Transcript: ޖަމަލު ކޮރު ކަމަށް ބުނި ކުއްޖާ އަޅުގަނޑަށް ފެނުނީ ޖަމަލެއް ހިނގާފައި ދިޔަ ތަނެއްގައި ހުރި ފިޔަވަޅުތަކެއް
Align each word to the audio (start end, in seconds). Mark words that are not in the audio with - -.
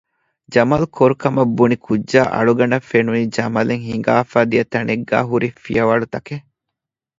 ޖަމަލު 0.53 0.85
ކޮރު 0.95 1.15
ކަމަށް 1.21 1.53
ބުނި 1.57 1.77
ކުއްޖާ 1.85 2.21
އަޅުގަނޑަށް 2.33 2.87
ފެނުނީ 2.89 3.21
ޖަމަލެއް 3.35 3.85
ހިނގާފައި 3.89 4.47
ދިޔަ 4.51 4.63
ތަނެއްގައި 4.73 5.27
ހުރި 5.29 5.49
ފިޔަވަޅުތަކެއް 5.63 6.45